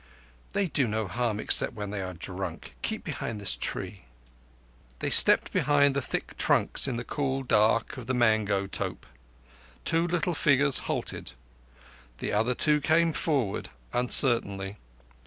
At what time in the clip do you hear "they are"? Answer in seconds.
1.91-2.15